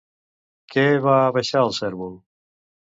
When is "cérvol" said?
1.83-2.21